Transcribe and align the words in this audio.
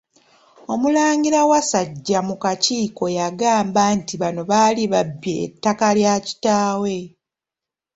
Omulangira 0.73 1.39
Wasajja 1.51 2.19
mu 2.27 2.35
kakiiko 2.43 3.05
yagamba 3.17 3.81
nti 3.97 4.13
bano 4.21 4.41
baali 4.49 4.83
babbye 4.93 5.33
ettaka 5.47 5.87
la 5.97 6.13
kitaawe. 6.25 6.95